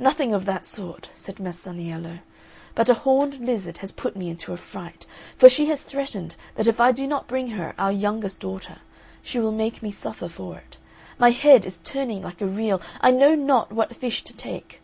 [0.00, 2.18] "Nothing of that sort," said Masaniello,
[2.74, 6.66] "but a horned lizard has put me into a fright, for she has threatened that
[6.66, 8.78] if I do not bring her our youngest daughter,
[9.22, 10.76] she will make me suffer for it.
[11.20, 12.82] My head is turning like a reel.
[13.00, 14.82] I know not what fish to take.